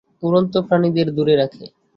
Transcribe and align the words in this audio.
উড়ন্ত 0.23 0.53
প্রাণীদের 0.67 1.07
দূরে 1.15 1.35
রাখে। 1.35 1.63